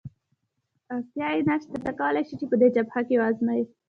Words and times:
اړتیا 0.93 1.27
یې 1.35 1.41
نشته، 1.49 1.77
ته 1.83 1.91
کولای 1.99 2.23
شې 2.27 2.35
دی 2.39 2.45
په 2.49 2.55
جبهه 2.75 3.01
کې 3.07 3.15
وآزموېې. 3.19 3.63